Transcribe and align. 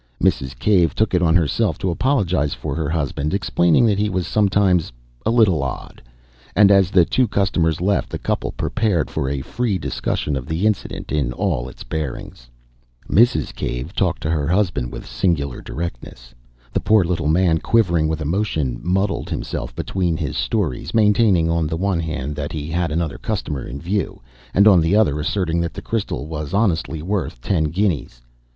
Mrs. 0.19 0.57
Cave 0.57 0.95
took 0.95 1.13
it 1.13 1.21
on 1.21 1.35
herself 1.35 1.77
to 1.77 1.91
apologise 1.91 2.55
for 2.55 2.73
her 2.73 2.89
husband, 2.89 3.35
explaining 3.35 3.85
that 3.85 3.99
he 3.99 4.09
was 4.09 4.25
sometimes 4.25 4.91
"a 5.27 5.29
little 5.29 5.61
odd," 5.61 6.01
and 6.55 6.71
as 6.71 6.89
the 6.89 7.05
two 7.05 7.27
customers 7.27 7.79
left, 7.79 8.09
the 8.09 8.17
couple 8.17 8.51
prepared 8.53 9.11
for 9.11 9.29
a 9.29 9.41
free 9.41 9.77
discussion 9.77 10.35
of 10.35 10.47
the 10.47 10.65
incident 10.65 11.11
in 11.11 11.31
all 11.31 11.69
its 11.69 11.83
bearings. 11.83 12.49
Mrs. 13.07 13.53
Cave 13.53 13.93
talked 13.93 14.23
to 14.23 14.31
her 14.31 14.47
husband 14.47 14.91
with 14.91 15.05
singular 15.05 15.61
directness. 15.61 16.33
The 16.73 16.79
poor 16.79 17.03
little 17.03 17.29
man, 17.29 17.59
quivering 17.59 18.07
with 18.07 18.21
emotion, 18.21 18.79
muddled 18.81 19.29
himself 19.29 19.75
between 19.75 20.17
his 20.17 20.35
stories, 20.35 20.95
maintaining 20.95 21.47
on 21.47 21.67
the 21.67 21.77
one 21.77 21.99
hand 21.99 22.35
that 22.37 22.51
he 22.53 22.69
had 22.69 22.89
another 22.91 23.19
customer 23.19 23.67
in 23.67 23.79
view, 23.79 24.19
and 24.51 24.67
on 24.67 24.81
the 24.81 24.95
other 24.95 25.19
asserting 25.19 25.61
that 25.61 25.75
the 25.75 25.79
crystal 25.83 26.25
was 26.25 26.55
honestly 26.55 27.03
worth 27.03 27.39
ten 27.39 27.65
guineas. 27.65 28.23